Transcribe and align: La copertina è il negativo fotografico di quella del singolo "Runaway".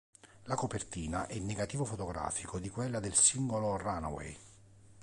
La 0.45 0.55
copertina 0.55 1.27
è 1.27 1.35
il 1.35 1.43
negativo 1.43 1.85
fotografico 1.85 2.57
di 2.57 2.69
quella 2.69 2.99
del 2.99 3.13
singolo 3.13 3.77
"Runaway". 3.77 4.35